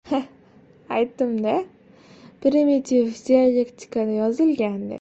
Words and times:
—Ha-a, 0.09 0.19
aytdim-a, 0.99 1.53
primitiv 2.47 3.13
dialektikada 3.29 4.19
yozilgan 4.25 4.79
deb! 4.81 4.89